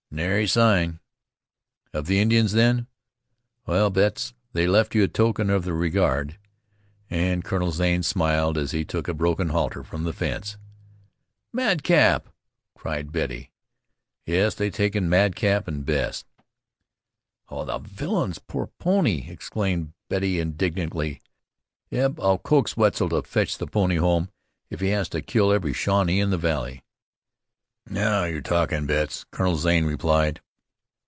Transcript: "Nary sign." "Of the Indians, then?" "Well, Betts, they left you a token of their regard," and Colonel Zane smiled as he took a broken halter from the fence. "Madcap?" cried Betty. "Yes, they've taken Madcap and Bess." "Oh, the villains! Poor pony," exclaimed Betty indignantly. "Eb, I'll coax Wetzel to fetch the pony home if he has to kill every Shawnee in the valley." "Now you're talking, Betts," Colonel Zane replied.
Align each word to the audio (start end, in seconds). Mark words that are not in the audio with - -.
"Nary 0.13 0.45
sign." 0.45 0.99
"Of 1.93 2.05
the 2.05 2.19
Indians, 2.19 2.51
then?" 2.51 2.87
"Well, 3.65 3.89
Betts, 3.89 4.33
they 4.51 4.67
left 4.67 4.93
you 4.93 5.03
a 5.03 5.07
token 5.07 5.49
of 5.49 5.63
their 5.63 5.73
regard," 5.73 6.37
and 7.09 7.45
Colonel 7.45 7.71
Zane 7.71 8.03
smiled 8.03 8.57
as 8.57 8.71
he 8.71 8.83
took 8.83 9.07
a 9.07 9.13
broken 9.13 9.51
halter 9.51 9.85
from 9.85 10.03
the 10.03 10.11
fence. 10.11 10.57
"Madcap?" 11.53 12.27
cried 12.75 13.13
Betty. 13.13 13.51
"Yes, 14.25 14.53
they've 14.53 14.73
taken 14.73 15.07
Madcap 15.07 15.65
and 15.69 15.85
Bess." 15.85 16.25
"Oh, 17.47 17.63
the 17.63 17.77
villains! 17.79 18.37
Poor 18.37 18.67
pony," 18.79 19.27
exclaimed 19.29 19.93
Betty 20.09 20.41
indignantly. 20.41 21.21
"Eb, 21.89 22.19
I'll 22.19 22.37
coax 22.37 22.75
Wetzel 22.75 23.07
to 23.09 23.21
fetch 23.21 23.57
the 23.57 23.65
pony 23.65 23.95
home 23.95 24.29
if 24.69 24.81
he 24.81 24.89
has 24.89 25.07
to 25.07 25.21
kill 25.21 25.53
every 25.53 25.71
Shawnee 25.71 26.19
in 26.19 26.31
the 26.31 26.37
valley." 26.37 26.83
"Now 27.89 28.25
you're 28.25 28.41
talking, 28.41 28.85
Betts," 28.85 29.25
Colonel 29.31 29.55
Zane 29.57 29.85
replied. 29.85 30.39